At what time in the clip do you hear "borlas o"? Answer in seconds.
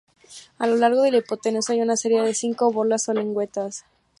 2.71-3.13